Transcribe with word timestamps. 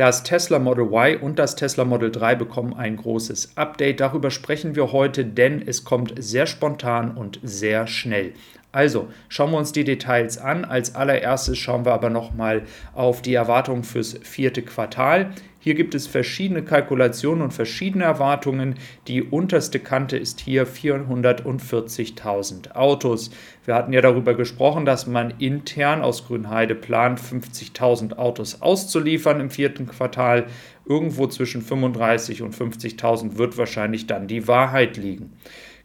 Das 0.00 0.22
Tesla 0.22 0.58
Model 0.58 0.84
Y 0.84 1.20
und 1.20 1.38
das 1.38 1.56
Tesla 1.56 1.84
Model 1.84 2.10
3 2.10 2.34
bekommen 2.34 2.72
ein 2.72 2.96
großes 2.96 3.52
Update. 3.56 4.00
Darüber 4.00 4.30
sprechen 4.30 4.74
wir 4.74 4.92
heute, 4.92 5.26
denn 5.26 5.60
es 5.60 5.84
kommt 5.84 6.14
sehr 6.16 6.46
spontan 6.46 7.18
und 7.18 7.38
sehr 7.42 7.86
schnell. 7.86 8.32
Also 8.72 9.08
schauen 9.28 9.50
wir 9.50 9.58
uns 9.58 9.72
die 9.72 9.84
Details 9.84 10.38
an. 10.38 10.64
Als 10.64 10.94
allererstes 10.94 11.58
schauen 11.58 11.84
wir 11.84 11.92
aber 11.92 12.10
nochmal 12.10 12.62
auf 12.94 13.20
die 13.20 13.34
Erwartungen 13.34 13.82
fürs 13.82 14.18
vierte 14.22 14.62
Quartal. 14.62 15.32
Hier 15.62 15.74
gibt 15.74 15.94
es 15.94 16.06
verschiedene 16.06 16.62
Kalkulationen 16.62 17.42
und 17.42 17.52
verschiedene 17.52 18.04
Erwartungen. 18.04 18.76
Die 19.08 19.22
unterste 19.22 19.78
Kante 19.78 20.16
ist 20.16 20.40
hier 20.40 20.66
440.000 20.66 22.72
Autos. 22.72 23.30
Wir 23.66 23.74
hatten 23.74 23.92
ja 23.92 24.00
darüber 24.00 24.32
gesprochen, 24.32 24.86
dass 24.86 25.06
man 25.06 25.34
intern 25.38 26.00
aus 26.00 26.26
Grünheide 26.26 26.74
plant, 26.74 27.20
50.000 27.20 28.16
Autos 28.16 28.62
auszuliefern 28.62 29.38
im 29.38 29.50
vierten 29.50 29.86
Quartal. 29.86 30.46
Irgendwo 30.86 31.26
zwischen 31.26 31.62
35.000 31.62 32.42
und 32.42 32.54
50.000 32.54 33.36
wird 33.36 33.58
wahrscheinlich 33.58 34.06
dann 34.06 34.28
die 34.28 34.48
Wahrheit 34.48 34.96
liegen. 34.96 35.34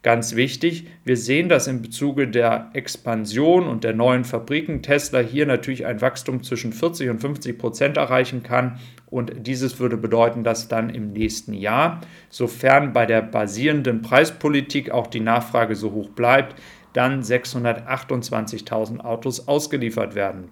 Ganz 0.06 0.36
wichtig, 0.36 0.86
wir 1.04 1.18
sehen, 1.18 1.50
dass 1.50 1.66
im 1.66 1.82
Bezuge 1.82 2.28
der 2.28 2.70
Expansion 2.74 3.66
und 3.66 3.84
der 3.84 3.96
neuen 3.96 4.24
Fabriken 4.24 4.84
Tesla 4.84 5.18
hier 5.18 5.48
natürlich 5.48 5.88
ein 5.88 6.00
Wachstum 6.00 6.44
zwischen 6.44 6.74
40 6.74 7.10
und 7.10 7.22
50 7.22 7.58
Prozent 7.58 7.98
erreichen 7.98 8.44
kann. 8.44 8.78
Und 9.08 9.48
dieses 9.48 9.80
würde 9.80 9.98
bedeuten, 9.98 10.44
dass 10.44 10.68
dann 10.68 10.92
im 10.92 11.12
nächsten 11.12 11.56
Jahr, 11.56 12.02
sofern 12.30 12.94
bei 12.94 13.08
der 13.08 13.24
basierenden 13.24 14.04
Preispolitik 14.04 14.92
auch 14.92 15.08
die 15.08 15.22
Nachfrage 15.22 15.76
so 15.76 15.92
hoch 15.92 16.10
bleibt, 16.10 16.54
dann 16.94 17.24
628.000 17.24 19.00
Autos 19.00 19.48
ausgeliefert 19.48 20.14
werden. 20.14 20.52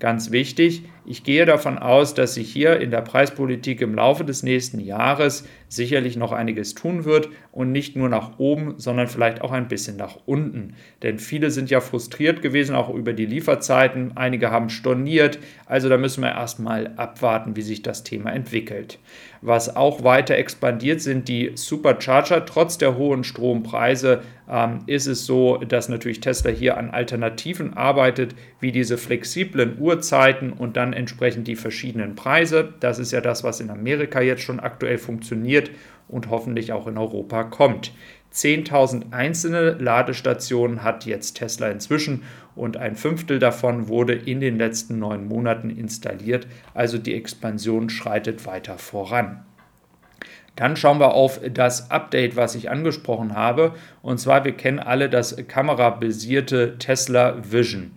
Ganz 0.00 0.30
wichtig, 0.30 0.82
ich 1.06 1.22
gehe 1.22 1.44
davon 1.44 1.78
aus, 1.78 2.14
dass 2.14 2.34
sich 2.34 2.50
hier 2.50 2.80
in 2.80 2.90
der 2.90 3.02
Preispolitik 3.02 3.82
im 3.82 3.94
Laufe 3.94 4.24
des 4.24 4.42
nächsten 4.42 4.80
Jahres 4.80 5.46
sicherlich 5.68 6.16
noch 6.16 6.32
einiges 6.32 6.74
tun 6.74 7.04
wird 7.04 7.28
und 7.52 7.72
nicht 7.72 7.94
nur 7.94 8.08
nach 8.08 8.38
oben, 8.38 8.74
sondern 8.78 9.08
vielleicht 9.08 9.42
auch 9.42 9.52
ein 9.52 9.68
bisschen 9.68 9.96
nach 9.96 10.16
unten. 10.24 10.74
Denn 11.02 11.18
viele 11.18 11.50
sind 11.50 11.68
ja 11.68 11.80
frustriert 11.80 12.40
gewesen, 12.40 12.74
auch 12.74 12.88
über 12.94 13.12
die 13.12 13.26
Lieferzeiten. 13.26 14.16
Einige 14.16 14.50
haben 14.50 14.70
storniert. 14.70 15.38
Also 15.66 15.88
da 15.88 15.98
müssen 15.98 16.22
wir 16.22 16.30
erstmal 16.30 16.94
abwarten, 16.96 17.54
wie 17.54 17.62
sich 17.62 17.82
das 17.82 18.02
Thema 18.02 18.32
entwickelt. 18.32 18.98
Was 19.42 19.76
auch 19.76 20.04
weiter 20.04 20.36
expandiert, 20.36 21.02
sind 21.02 21.28
die 21.28 21.52
Supercharger. 21.54 22.46
Trotz 22.46 22.78
der 22.78 22.96
hohen 22.96 23.24
Strompreise 23.24 24.22
ähm, 24.48 24.78
ist 24.86 25.06
es 25.06 25.26
so, 25.26 25.58
dass 25.58 25.88
natürlich 25.88 26.20
Tesla 26.20 26.50
hier 26.50 26.78
an 26.78 26.90
Alternativen 26.90 27.74
arbeitet, 27.74 28.34
wie 28.60 28.72
diese 28.72 28.96
flexiblen 28.96 29.76
Uhrzeiten 29.94 30.52
und 30.52 30.76
dann 30.76 30.92
entsprechend 30.92 31.46
die 31.46 31.56
verschiedenen 31.56 32.16
Preise. 32.16 32.74
Das 32.80 32.98
ist 32.98 33.12
ja 33.12 33.20
das, 33.20 33.44
was 33.44 33.60
in 33.60 33.70
Amerika 33.70 34.20
jetzt 34.20 34.42
schon 34.42 34.60
aktuell 34.60 34.98
funktioniert 34.98 35.70
und 36.08 36.30
hoffentlich 36.30 36.72
auch 36.72 36.86
in 36.86 36.98
Europa 36.98 37.44
kommt. 37.44 37.92
10.000 38.32 39.12
einzelne 39.12 39.72
Ladestationen 39.72 40.82
hat 40.82 41.06
jetzt 41.06 41.34
Tesla 41.34 41.68
inzwischen 41.68 42.24
und 42.56 42.76
ein 42.76 42.96
Fünftel 42.96 43.38
davon 43.38 43.86
wurde 43.86 44.14
in 44.14 44.40
den 44.40 44.58
letzten 44.58 44.98
neun 44.98 45.28
Monaten 45.28 45.70
installiert. 45.70 46.48
Also 46.74 46.98
die 46.98 47.14
Expansion 47.14 47.90
schreitet 47.90 48.44
weiter 48.44 48.76
voran. 48.76 49.44
Dann 50.56 50.76
schauen 50.76 51.00
wir 51.00 51.14
auf 51.14 51.40
das 51.52 51.90
Update, 51.90 52.36
was 52.36 52.54
ich 52.54 52.70
angesprochen 52.70 53.34
habe. 53.34 53.74
Und 54.02 54.18
zwar, 54.18 54.44
wir 54.44 54.52
kennen 54.52 54.78
alle 54.78 55.10
das 55.10 55.36
kamerabasierte 55.48 56.78
Tesla 56.78 57.36
Vision. 57.50 57.92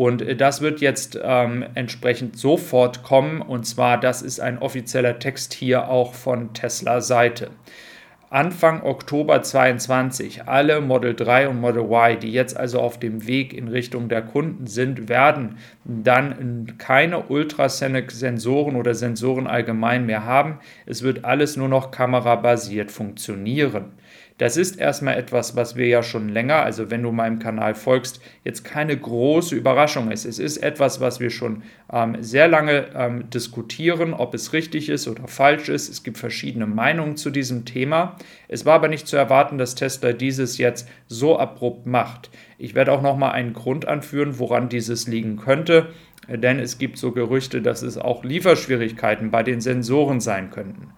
Und 0.00 0.22
äh, 0.22 0.34
das 0.34 0.62
wird 0.62 0.80
jetzt 0.80 1.20
ähm, 1.22 1.62
entsprechend 1.74 2.38
sofort 2.38 3.02
kommen. 3.02 3.42
Und 3.42 3.64
zwar, 3.66 4.00
das 4.00 4.22
ist 4.22 4.40
ein 4.40 4.56
offizieller 4.56 5.18
Text 5.18 5.52
hier 5.52 5.90
auch 5.90 6.14
von 6.14 6.54
Tesla 6.54 7.02
Seite. 7.02 7.50
Anfang 8.30 8.82
Oktober 8.82 9.42
2022 9.42 10.48
alle 10.48 10.80
Model 10.80 11.14
3 11.14 11.48
und 11.48 11.60
Model 11.60 11.82
Y, 11.82 12.18
die 12.18 12.32
jetzt 12.32 12.56
also 12.56 12.80
auf 12.80 12.98
dem 12.98 13.26
Weg 13.26 13.52
in 13.52 13.68
Richtung 13.68 14.08
der 14.08 14.22
Kunden 14.22 14.66
sind, 14.66 15.10
werden 15.10 15.58
dann 15.84 16.78
keine 16.78 17.24
Ultrasonic-Sensoren 17.24 18.76
oder 18.76 18.94
Sensoren 18.94 19.46
allgemein 19.46 20.06
mehr 20.06 20.24
haben. 20.24 20.60
Es 20.86 21.02
wird 21.02 21.26
alles 21.26 21.58
nur 21.58 21.68
noch 21.68 21.90
kamerabasiert 21.90 22.90
funktionieren. 22.90 23.92
Das 24.40 24.56
ist 24.56 24.80
erstmal 24.80 25.18
etwas, 25.18 25.54
was 25.54 25.76
wir 25.76 25.86
ja 25.86 26.02
schon 26.02 26.30
länger, 26.30 26.62
also 26.62 26.90
wenn 26.90 27.02
du 27.02 27.12
meinem 27.12 27.40
Kanal 27.40 27.74
folgst, 27.74 28.22
jetzt 28.42 28.64
keine 28.64 28.96
große 28.96 29.54
Überraschung 29.54 30.10
ist. 30.10 30.24
Es 30.24 30.38
ist 30.38 30.56
etwas, 30.56 30.98
was 30.98 31.20
wir 31.20 31.28
schon 31.28 31.62
ähm, 31.92 32.16
sehr 32.20 32.48
lange 32.48 32.86
ähm, 32.94 33.28
diskutieren, 33.28 34.14
ob 34.14 34.32
es 34.32 34.54
richtig 34.54 34.88
ist 34.88 35.08
oder 35.08 35.28
falsch 35.28 35.68
ist. 35.68 35.90
Es 35.90 36.02
gibt 36.04 36.16
verschiedene 36.16 36.66
Meinungen 36.66 37.18
zu 37.18 37.28
diesem 37.28 37.66
Thema. 37.66 38.16
Es 38.48 38.64
war 38.64 38.76
aber 38.76 38.88
nicht 38.88 39.06
zu 39.06 39.18
erwarten, 39.18 39.58
dass 39.58 39.74
Tesla 39.74 40.14
dieses 40.14 40.56
jetzt 40.56 40.88
so 41.06 41.38
abrupt 41.38 41.84
macht. 41.84 42.30
Ich 42.56 42.74
werde 42.74 42.92
auch 42.92 43.02
noch 43.02 43.18
mal 43.18 43.32
einen 43.32 43.52
Grund 43.52 43.86
anführen, 43.86 44.38
woran 44.38 44.70
dieses 44.70 45.06
liegen 45.06 45.36
könnte 45.36 45.88
denn 46.28 46.60
es 46.60 46.78
gibt 46.78 46.96
so 46.96 47.10
Gerüchte, 47.10 47.60
dass 47.60 47.82
es 47.82 47.98
auch 47.98 48.22
Lieferschwierigkeiten 48.22 49.32
bei 49.32 49.42
den 49.42 49.60
Sensoren 49.60 50.20
sein 50.20 50.50
könnten. 50.50 50.92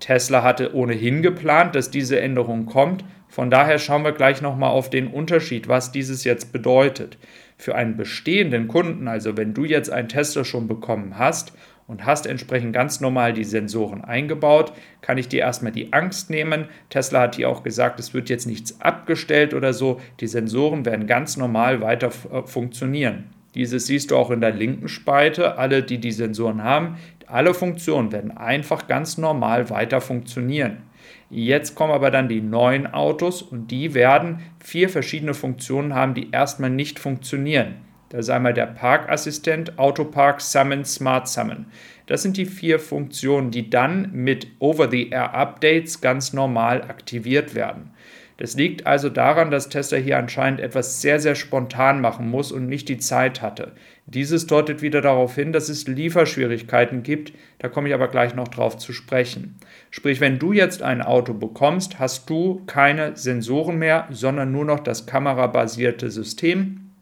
Tesla 0.00 0.42
hatte 0.42 0.74
ohnehin 0.74 1.22
geplant, 1.22 1.74
dass 1.74 1.90
diese 1.90 2.20
Änderung 2.20 2.66
kommt. 2.66 3.04
Von 3.28 3.50
daher 3.50 3.78
schauen 3.78 4.04
wir 4.04 4.12
gleich 4.12 4.40
nochmal 4.40 4.70
auf 4.70 4.90
den 4.90 5.08
Unterschied, 5.08 5.68
was 5.68 5.92
dieses 5.92 6.24
jetzt 6.24 6.52
bedeutet. 6.52 7.18
Für 7.56 7.74
einen 7.74 7.96
bestehenden 7.96 8.68
Kunden, 8.68 9.08
also 9.08 9.36
wenn 9.36 9.54
du 9.54 9.64
jetzt 9.64 9.90
einen 9.90 10.08
Tesla 10.08 10.44
schon 10.44 10.68
bekommen 10.68 11.18
hast 11.18 11.52
und 11.88 12.06
hast 12.06 12.26
entsprechend 12.26 12.72
ganz 12.72 13.00
normal 13.00 13.32
die 13.32 13.44
Sensoren 13.44 14.04
eingebaut, 14.04 14.72
kann 15.00 15.18
ich 15.18 15.28
dir 15.28 15.40
erstmal 15.40 15.72
die 15.72 15.92
Angst 15.92 16.30
nehmen. 16.30 16.66
Tesla 16.90 17.22
hat 17.22 17.36
hier 17.36 17.48
auch 17.48 17.62
gesagt, 17.62 17.98
es 17.98 18.14
wird 18.14 18.28
jetzt 18.28 18.46
nichts 18.46 18.80
abgestellt 18.80 19.54
oder 19.54 19.72
so. 19.72 20.00
Die 20.20 20.26
Sensoren 20.28 20.84
werden 20.84 21.06
ganz 21.06 21.36
normal 21.36 21.80
weiter 21.80 22.08
äh, 22.08 22.42
funktionieren. 22.46 23.24
Dieses 23.54 23.86
siehst 23.86 24.10
du 24.10 24.16
auch 24.16 24.30
in 24.30 24.40
der 24.40 24.52
linken 24.52 24.88
Spalte. 24.88 25.58
Alle, 25.58 25.82
die 25.82 25.98
die 25.98 26.12
Sensoren 26.12 26.62
haben, 26.62 26.96
alle 27.30 27.54
Funktionen 27.54 28.12
werden 28.12 28.36
einfach 28.36 28.86
ganz 28.86 29.18
normal 29.18 29.70
weiter 29.70 30.00
funktionieren. 30.00 30.82
Jetzt 31.30 31.74
kommen 31.74 31.92
aber 31.92 32.10
dann 32.10 32.28
die 32.28 32.40
neuen 32.40 32.86
Autos 32.86 33.42
und 33.42 33.70
die 33.70 33.94
werden 33.94 34.40
vier 34.60 34.88
verschiedene 34.88 35.34
Funktionen 35.34 35.94
haben, 35.94 36.14
die 36.14 36.30
erstmal 36.30 36.70
nicht 36.70 36.98
funktionieren. 36.98 37.76
Da 38.08 38.18
ist 38.18 38.30
einmal 38.30 38.54
der 38.54 38.66
Parkassistent, 38.66 39.78
Autopark, 39.78 40.40
Summon, 40.40 40.84
Smart 40.86 41.28
Summon. 41.28 41.66
Das 42.06 42.22
sind 42.22 42.38
die 42.38 42.46
vier 42.46 42.78
Funktionen, 42.78 43.50
die 43.50 43.68
dann 43.68 44.10
mit 44.12 44.46
Over-the-Air-Updates 44.60 46.00
ganz 46.00 46.32
normal 46.32 46.82
aktiviert 46.82 47.54
werden. 47.54 47.90
Das 48.38 48.54
liegt 48.54 48.86
also 48.86 49.08
daran, 49.08 49.50
dass 49.50 49.68
Tesla 49.68 49.98
hier 49.98 50.16
anscheinend 50.16 50.60
etwas 50.60 51.02
sehr, 51.02 51.18
sehr 51.18 51.34
spontan 51.34 52.00
machen 52.00 52.30
muss 52.30 52.52
und 52.52 52.68
nicht 52.68 52.88
die 52.88 52.98
Zeit 52.98 53.42
hatte. 53.42 53.72
Dieses 54.06 54.46
deutet 54.46 54.80
wieder 54.80 55.00
darauf 55.00 55.34
hin, 55.34 55.52
dass 55.52 55.68
es 55.68 55.88
Lieferschwierigkeiten 55.88 57.02
gibt, 57.02 57.32
da 57.58 57.68
komme 57.68 57.88
ich 57.88 57.94
aber 57.94 58.06
gleich 58.06 58.36
noch 58.36 58.46
drauf 58.46 58.78
zu 58.78 58.92
sprechen. 58.92 59.56
Sprich, 59.90 60.20
wenn 60.20 60.38
du 60.38 60.52
jetzt 60.52 60.82
ein 60.82 61.02
Auto 61.02 61.34
bekommst, 61.34 61.98
hast 61.98 62.30
du 62.30 62.62
keine 62.66 63.16
Sensoren 63.16 63.76
mehr, 63.76 64.06
sondern 64.10 64.52
nur 64.52 64.64
noch 64.64 64.80
das 64.80 65.06
kamerabasierte 65.06 66.08
System. 66.08 66.92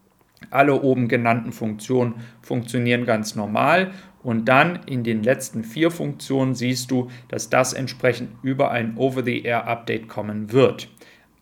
Alle 0.49 0.81
oben 0.81 1.07
genannten 1.07 1.51
Funktionen 1.51 2.15
funktionieren 2.41 3.05
ganz 3.05 3.35
normal 3.35 3.91
und 4.23 4.45
dann 4.45 4.79
in 4.87 5.03
den 5.03 5.21
letzten 5.21 5.63
vier 5.63 5.91
Funktionen 5.91 6.55
siehst 6.55 6.89
du, 6.89 7.09
dass 7.29 7.51
das 7.51 7.73
entsprechend 7.73 8.29
über 8.41 8.71
ein 8.71 8.97
Over-the-Air-Update 8.97 10.07
kommen 10.07 10.51
wird. 10.51 10.89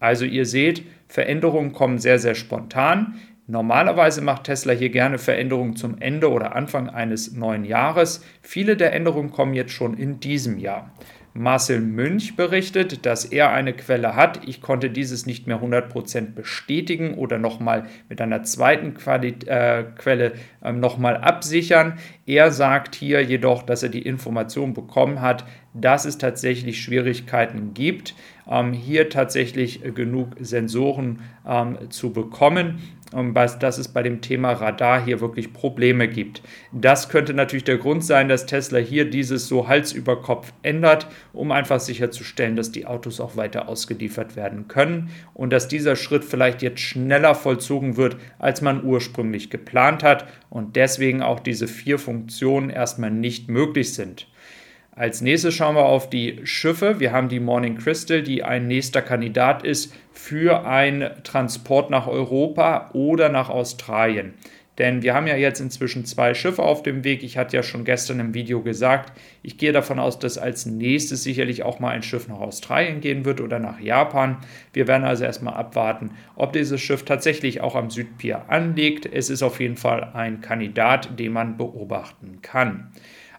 Also 0.05 0.23
ihr 0.25 0.45
seht, 0.45 0.83
Veränderungen 1.07 1.73
kommen 1.73 1.97
sehr, 1.97 2.19
sehr 2.19 2.35
spontan. 2.35 3.15
Normalerweise 3.47 4.21
macht 4.21 4.43
Tesla 4.43 4.71
hier 4.71 4.91
gerne 4.91 5.17
Veränderungen 5.17 5.75
zum 5.75 5.99
Ende 5.99 6.31
oder 6.31 6.55
Anfang 6.55 6.91
eines 6.91 7.31
neuen 7.31 7.65
Jahres. 7.65 8.23
Viele 8.43 8.77
der 8.77 8.93
Änderungen 8.93 9.31
kommen 9.31 9.55
jetzt 9.55 9.71
schon 9.71 9.97
in 9.97 10.19
diesem 10.19 10.59
Jahr. 10.59 10.91
Marcel 11.37 11.81
Münch 11.81 12.37
berichtet, 12.37 13.05
dass 13.05 13.25
er 13.25 13.51
eine 13.51 13.73
Quelle 13.73 14.15
hat. 14.15 14.47
Ich 14.47 14.61
konnte 14.61 14.89
dieses 14.89 15.25
nicht 15.25 15.47
mehr 15.47 15.61
100% 15.61 16.33
bestätigen 16.33 17.15
oder 17.15 17.37
nochmal 17.37 17.87
mit 18.07 18.21
einer 18.21 18.43
zweiten 18.43 18.93
Quali 18.93 19.35
äh, 19.45 19.83
Quelle 19.97 20.31
äh, 20.63 20.71
nochmal 20.71 21.17
absichern. 21.17 21.99
Er 22.25 22.51
sagt 22.51 22.95
hier 22.95 23.21
jedoch, 23.21 23.63
dass 23.63 23.83
er 23.83 23.89
die 23.89 24.03
Information 24.03 24.73
bekommen 24.73 25.19
hat, 25.19 25.43
dass 25.73 26.05
es 26.05 26.17
tatsächlich 26.17 26.81
Schwierigkeiten 26.81 27.73
gibt, 27.73 28.15
ähm, 28.49 28.71
hier 28.71 29.09
tatsächlich 29.09 29.81
genug 29.93 30.37
Sensoren 30.39 31.19
ähm, 31.45 31.91
zu 31.91 32.13
bekommen. 32.13 32.81
Dass 33.11 33.77
es 33.77 33.87
bei 33.87 34.03
dem 34.03 34.21
Thema 34.21 34.53
Radar 34.53 35.03
hier 35.03 35.21
wirklich 35.21 35.53
Probleme 35.53 36.07
gibt. 36.07 36.41
Das 36.71 37.09
könnte 37.09 37.33
natürlich 37.33 37.63
der 37.63 37.77
Grund 37.77 38.03
sein, 38.03 38.29
dass 38.29 38.45
Tesla 38.45 38.79
hier 38.79 39.09
dieses 39.09 39.47
so 39.47 39.67
Hals 39.67 39.93
über 39.93 40.21
Kopf 40.21 40.51
ändert, 40.63 41.07
um 41.31 41.51
einfach 41.51 41.79
sicherzustellen, 41.79 42.55
dass 42.55 42.71
die 42.71 42.85
Autos 42.85 43.19
auch 43.19 43.37
weiter 43.37 43.69
ausgeliefert 43.69 44.35
werden 44.35 44.67
können 44.67 45.11
und 45.33 45.53
dass 45.53 45.67
dieser 45.67 45.95
Schritt 45.95 46.25
vielleicht 46.25 46.61
jetzt 46.61 46.81
schneller 46.81 47.35
vollzogen 47.35 47.95
wird, 47.95 48.17
als 48.39 48.61
man 48.61 48.83
ursprünglich 48.83 49.49
geplant 49.49 50.03
hat 50.03 50.27
und 50.49 50.75
deswegen 50.75 51.21
auch 51.21 51.39
diese 51.39 51.67
vier 51.67 51.99
Funktionen 51.99 52.69
erstmal 52.69 53.11
nicht 53.11 53.49
möglich 53.49 53.93
sind. 53.93 54.27
Als 54.97 55.19
nächstes 55.19 55.53
schauen 55.53 55.75
wir 55.75 55.85
auf 55.85 56.09
die 56.09 56.39
Schiffe. 56.45 57.01
Wir 57.01 57.11
haben 57.11 57.27
die 57.27 57.41
Morning 57.41 57.77
Crystal, 57.77 58.23
die 58.23 58.43
ein 58.43 58.67
nächster 58.67 59.01
Kandidat 59.01 59.63
ist 59.65 59.93
für 60.13 60.65
einen 60.65 61.11
Transport 61.23 61.89
nach 61.89 62.07
Europa 62.07 62.91
oder 62.93 63.27
nach 63.27 63.49
Australien. 63.49 64.35
Denn 64.77 65.03
wir 65.03 65.13
haben 65.13 65.27
ja 65.27 65.35
jetzt 65.35 65.59
inzwischen 65.59 66.05
zwei 66.05 66.33
Schiffe 66.33 66.63
auf 66.63 66.81
dem 66.81 67.03
Weg. 67.03 67.23
Ich 67.23 67.37
hatte 67.37 67.57
ja 67.57 67.63
schon 67.63 67.83
gestern 67.83 68.21
im 68.21 68.33
Video 68.33 68.61
gesagt, 68.61 69.11
ich 69.43 69.57
gehe 69.57 69.73
davon 69.73 69.99
aus, 69.99 70.17
dass 70.17 70.37
als 70.37 70.65
nächstes 70.65 71.23
sicherlich 71.23 71.63
auch 71.63 71.79
mal 71.79 71.89
ein 71.89 72.03
Schiff 72.03 72.29
nach 72.29 72.39
Australien 72.39 73.01
gehen 73.01 73.25
wird 73.25 73.41
oder 73.41 73.59
nach 73.59 73.81
Japan. 73.81 74.37
Wir 74.71 74.87
werden 74.87 75.03
also 75.03 75.25
erstmal 75.25 75.55
abwarten, 75.55 76.11
ob 76.37 76.53
dieses 76.53 76.79
Schiff 76.79 77.03
tatsächlich 77.03 77.59
auch 77.59 77.75
am 77.75 77.89
Südpier 77.89 78.49
anlegt. 78.49 79.05
Es 79.05 79.29
ist 79.29 79.43
auf 79.43 79.59
jeden 79.59 79.77
Fall 79.77 80.11
ein 80.13 80.39
Kandidat, 80.39 81.19
den 81.19 81.33
man 81.33 81.57
beobachten 81.57 82.39
kann. 82.41 82.91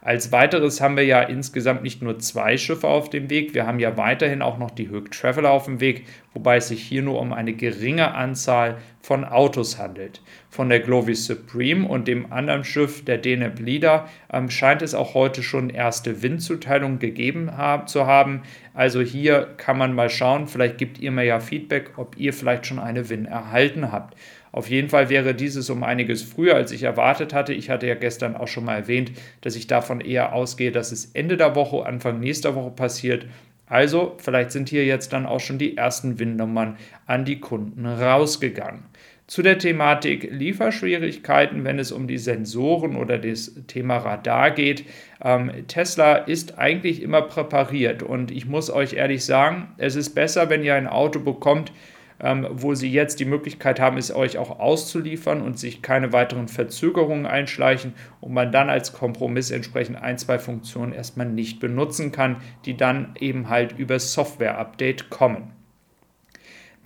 Als 0.03 0.33
weiteres 0.33 0.81
haben 0.81 0.97
wir 0.97 1.05
ja 1.05 1.23
insgesamt 1.23 1.83
nicht 1.83 2.03
nur 2.03 2.19
zwei 2.19 2.57
Schiffe 2.57 2.89
auf 2.89 3.11
dem 3.11 3.31
Weg, 3.31 3.55
wir 3.55 3.67
haben 3.67 3.79
ja 3.79 3.97
weiterhin 3.97 4.43
auch 4.43 4.59
noch 4.59 4.71
die 4.71 4.89
Höck 4.91 5.11
Traveler 5.11 5.51
auf 5.51 5.65
dem 5.65 5.81
Weg, 5.81 6.07
wobei 6.35 6.59
es 6.59 6.69
sich 6.69 6.83
hier 6.83 7.03
nur 7.03 7.21
um 7.21 7.33
eine 7.33 7.55
geringe 7.55 8.15
Anzahl 8.15 8.77
von 9.01 9.25
Autos 9.25 9.79
handelt. 9.79 10.21
Von 10.51 10.69
der 10.69 10.81
Glovis 10.81 11.27
Supreme 11.27 11.87
und 11.87 12.09
dem 12.09 12.33
anderen 12.33 12.65
Schiff, 12.65 13.05
der 13.05 13.19
Deneb 13.19 13.59
Leader, 13.59 14.09
ähm, 14.33 14.51
scheint 14.51 14.83
es 14.83 14.95
auch 14.95 15.15
heute 15.15 15.43
schon 15.43 15.71
erste 15.71 16.23
Windzuteilungen 16.23 16.99
gegeben 16.99 17.57
hab, 17.57 17.89
zu 17.89 18.07
haben. 18.07 18.43
Also 18.75 19.01
hier 19.01 19.55
kann 19.57 19.79
man 19.79 19.95
mal 19.95 20.11
schauen, 20.11 20.49
vielleicht 20.49 20.79
gibt 20.79 20.99
ihr 20.99 21.11
mir 21.11 21.25
ja 21.25 21.41
Feedback, 21.41 21.93
ob 21.97 22.17
ihr 22.19 22.33
vielleicht 22.33 22.67
schon 22.67 22.79
eine 22.79 23.09
Win 23.09 23.27
erhalten 23.27 23.93
habt. 23.93 24.17
Auf 24.57 24.71
jeden 24.71 24.89
Fall 24.89 25.11
wäre 25.11 25.35
dieses 25.35 25.69
um 25.69 25.83
einiges 25.83 26.23
früher, 26.23 26.55
als 26.55 26.73
ich 26.73 26.83
erwartet 26.83 27.35
hatte. 27.35 27.53
Ich 27.53 27.69
hatte 27.69 27.87
ja 27.87 27.95
gestern 27.95 28.35
auch 28.35 28.49
schon 28.49 28.65
mal 28.65 28.77
erwähnt, 28.77 29.13
dass 29.43 29.55
ich 29.55 29.67
davon 29.67 30.01
eher 30.01 30.33
ausgehe, 30.33 30.73
dass 30.73 30.93
es 30.93 31.11
Ende 31.13 31.37
der 31.37 31.55
Woche, 31.55 31.85
Anfang 31.85 32.21
nächster 32.21 32.55
Woche 32.55 32.71
passiert. 32.71 33.27
Also 33.67 34.15
vielleicht 34.17 34.53
sind 34.53 34.71
hier 34.71 34.87
jetzt 34.87 35.13
dann 35.13 35.27
auch 35.27 35.41
schon 35.41 35.59
die 35.59 35.77
ersten 35.77 36.19
Windnummern 36.19 36.79
an 37.05 37.27
die 37.27 37.39
Kunden 37.39 37.85
rausgegangen. 37.85 38.85
Zu 39.27 39.43
der 39.43 39.59
Thematik 39.59 40.31
Lieferschwierigkeiten, 40.33 41.65
wenn 41.65 41.79
es 41.79 41.93
um 41.93 42.07
die 42.07 42.17
Sensoren 42.17 42.97
oder 42.97 43.19
das 43.19 43.53
Thema 43.67 43.99
Radar 43.99 44.53
geht. 44.53 44.87
Ähm, 45.23 45.51
Tesla 45.69 46.15
ist 46.15 46.59
eigentlich 46.59 47.03
immer 47.03 47.21
präpariert 47.21 48.03
und 48.03 48.31
ich 48.31 48.47
muss 48.47 48.71
euch 48.71 48.95
ehrlich 48.95 49.23
sagen, 49.23 49.69
es 49.77 49.97
ist 49.97 50.15
besser, 50.15 50.49
wenn 50.49 50.65
ihr 50.65 50.77
ein 50.77 50.87
Auto 50.87 51.21
bekommt, 51.21 51.73
ähm, 52.21 52.47
wo 52.51 52.75
sie 52.75 52.91
jetzt 52.91 53.21
die 53.21 53.25
Möglichkeit 53.25 53.81
haben, 53.81 53.99
es 53.99 54.15
euch 54.15 54.39
auch 54.39 54.59
auszuliefern 54.59 55.43
und 55.43 55.59
sich 55.59 55.83
keine 55.83 56.13
weiteren 56.13 56.49
Verzögerungen 56.49 57.27
einschleichen 57.27 57.95
und 58.21 58.33
man 58.33 58.53
dann 58.53 58.71
als 58.71 58.93
Kompromiss 58.93 59.51
entsprechend 59.51 59.97
ein, 59.97 60.19
zwei 60.19 60.39
Funktionen 60.39 60.93
erstmal 60.93 61.29
nicht 61.29 61.61
benutzen 61.61 62.13
kann, 62.13 62.37
die 62.65 62.77
dann 62.77 63.15
eben 63.19 63.49
halt 63.49 63.79
über 63.79 63.99
Software-Update 63.99 65.11
kommen. 65.11 65.53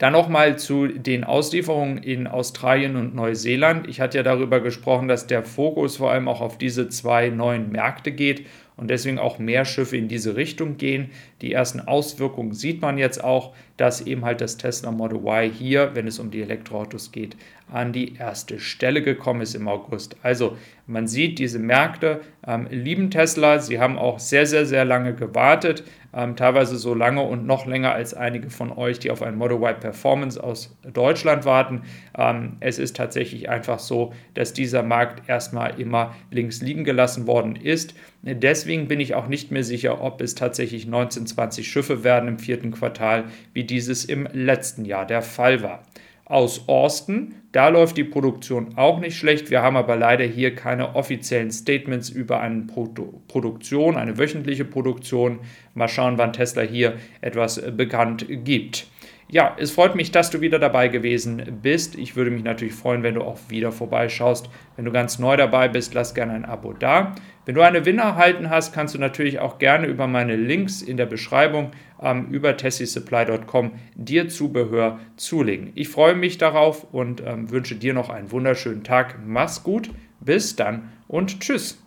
Dann 0.00 0.14
nochmal 0.14 0.58
zu 0.58 0.86
den 0.88 1.24
Auslieferungen 1.24 1.98
in 1.98 2.26
Australien 2.26 2.96
und 2.96 3.14
Neuseeland. 3.14 3.86
Ich 3.86 4.00
hatte 4.00 4.16
ja 4.16 4.22
darüber 4.22 4.60
gesprochen, 4.60 5.08
dass 5.08 5.26
der 5.26 5.42
Fokus 5.42 5.98
vor 5.98 6.10
allem 6.10 6.26
auch 6.26 6.40
auf 6.40 6.56
diese 6.56 6.88
zwei 6.88 7.28
neuen 7.28 7.70
Märkte 7.70 8.10
geht 8.10 8.46
und 8.80 8.88
deswegen 8.88 9.18
auch 9.18 9.38
mehr 9.38 9.66
Schiffe 9.66 9.98
in 9.98 10.08
diese 10.08 10.36
Richtung 10.36 10.78
gehen. 10.78 11.10
Die 11.42 11.52
ersten 11.52 11.80
Auswirkungen 11.80 12.54
sieht 12.54 12.80
man 12.80 12.96
jetzt 12.96 13.22
auch, 13.22 13.54
dass 13.76 14.00
eben 14.00 14.24
halt 14.24 14.40
das 14.40 14.56
Tesla 14.56 14.90
Model 14.90 15.18
Y 15.18 15.52
hier, 15.52 15.90
wenn 15.94 16.06
es 16.06 16.18
um 16.18 16.30
die 16.30 16.40
Elektroautos 16.40 17.12
geht, 17.12 17.36
an 17.70 17.92
die 17.92 18.14
erste 18.16 18.58
Stelle 18.58 19.02
gekommen 19.02 19.42
ist 19.42 19.54
im 19.54 19.68
August. 19.68 20.16
Also 20.22 20.56
man 20.90 21.06
sieht, 21.06 21.38
diese 21.38 21.58
Märkte 21.58 22.20
ähm, 22.46 22.66
lieben 22.70 23.10
Tesla. 23.10 23.60
Sie 23.60 23.78
haben 23.78 23.96
auch 23.98 24.19
sehr, 24.19 24.46
sehr, 24.46 24.66
sehr 24.66 24.84
lange 24.84 25.14
gewartet, 25.14 25.84
ähm, 26.12 26.34
teilweise 26.37 26.76
so 26.76 26.94
lange 26.94 27.22
und 27.22 27.46
noch 27.46 27.64
länger 27.66 27.92
als 27.92 28.12
einige 28.12 28.50
von 28.50 28.72
euch, 28.72 28.98
die 28.98 29.10
auf 29.10 29.22
ein 29.22 29.37
Model 29.37 29.58
Y 29.58 29.78
Performance 29.78 30.42
aus 30.42 30.76
Deutschland 30.92 31.44
warten. 31.44 31.82
Ähm, 32.19 32.56
es 32.60 32.78
ist 32.78 32.96
tatsächlich 32.96 33.48
einfach 33.48 33.78
so, 33.78 34.12
dass 34.34 34.52
dieser 34.52 34.82
Markt 34.82 35.28
erstmal 35.28 35.81
immer 35.81 36.14
links 36.31 36.60
liegen 36.60 36.84
gelassen 36.84 37.26
worden 37.26 37.56
ist. 37.56 37.94
Deswegen 38.22 38.88
bin 38.88 39.00
ich 39.00 39.14
auch 39.14 39.28
nicht 39.28 39.50
mehr 39.50 39.64
sicher, 39.64 40.02
ob 40.02 40.20
es 40.20 40.34
tatsächlich 40.34 40.87
19, 40.87 41.26
20 41.26 41.70
Schiffe 41.70 42.04
werden 42.04 42.28
im 42.28 42.38
vierten 42.38 42.72
Quartal, 42.72 43.25
wie 43.54 43.64
dieses 43.64 44.04
im 44.04 44.28
letzten 44.32 44.84
Jahr 44.84 45.06
der 45.06 45.22
Fall 45.22 45.62
war. 45.62 45.82
Aus 46.30 46.68
Austin, 46.68 47.34
da 47.50 47.68
läuft 47.70 47.96
die 47.96 48.04
Produktion 48.04 48.76
auch 48.76 49.00
nicht 49.00 49.16
schlecht. 49.16 49.50
Wir 49.50 49.62
haben 49.62 49.76
aber 49.76 49.96
leider 49.96 50.24
hier 50.24 50.54
keine 50.54 50.94
offiziellen 50.94 51.50
Statements 51.50 52.08
über 52.08 52.40
eine 52.40 52.62
Produ 52.62 53.20
Produktion, 53.26 53.96
eine 53.96 54.16
wöchentliche 54.16 54.64
Produktion. 54.64 55.40
Mal 55.74 55.88
schauen, 55.88 56.18
wann 56.18 56.32
Tesla 56.32 56.62
hier 56.62 56.94
etwas 57.20 57.60
bekannt 57.76 58.26
gibt. 58.28 58.86
Ja, 59.32 59.54
es 59.58 59.70
freut 59.70 59.94
mich, 59.94 60.10
dass 60.10 60.30
du 60.30 60.40
wieder 60.40 60.58
dabei 60.58 60.88
gewesen 60.88 61.60
bist. 61.62 61.94
Ich 61.94 62.16
würde 62.16 62.32
mich 62.32 62.42
natürlich 62.42 62.74
freuen, 62.74 63.04
wenn 63.04 63.14
du 63.14 63.22
auch 63.22 63.38
wieder 63.48 63.70
vorbeischaust. 63.70 64.50
Wenn 64.74 64.84
du 64.84 64.90
ganz 64.90 65.20
neu 65.20 65.36
dabei 65.36 65.68
bist, 65.68 65.94
lass 65.94 66.14
gerne 66.14 66.32
ein 66.32 66.44
Abo 66.44 66.72
da. 66.72 67.14
Wenn 67.46 67.54
du 67.54 67.62
eine 67.62 67.86
Winner 67.86 68.02
erhalten 68.02 68.50
hast, 68.50 68.72
kannst 68.72 68.94
du 68.96 68.98
natürlich 68.98 69.38
auch 69.38 69.58
gerne 69.58 69.86
über 69.86 70.08
meine 70.08 70.34
Links 70.34 70.82
in 70.82 70.96
der 70.96 71.06
Beschreibung 71.06 71.70
ähm, 72.02 72.26
über 72.30 72.56
tessisupply.com 72.56 73.72
dir 73.94 74.28
Zubehör 74.28 74.98
zulegen. 75.16 75.70
Ich 75.76 75.88
freue 75.88 76.16
mich 76.16 76.38
darauf 76.38 76.92
und 76.92 77.22
ähm, 77.24 77.52
wünsche 77.52 77.76
dir 77.76 77.94
noch 77.94 78.10
einen 78.10 78.32
wunderschönen 78.32 78.82
Tag. 78.82 79.20
Mach's 79.24 79.62
gut, 79.62 79.90
bis 80.18 80.56
dann 80.56 80.90
und 81.06 81.38
tschüss. 81.38 81.79